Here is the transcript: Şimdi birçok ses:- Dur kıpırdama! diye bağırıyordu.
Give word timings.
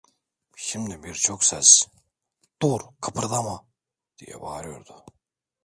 Şimdi 0.57 1.03
birçok 1.03 1.43
ses:- 1.43 1.87
Dur 2.61 2.81
kıpırdama! 3.01 3.65
diye 4.17 4.41
bağırıyordu. 4.41 5.05